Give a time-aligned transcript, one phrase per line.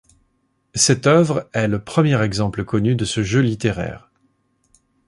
[0.73, 4.09] Cette œuvre est le premier exemple connu de ce jeu littéraire.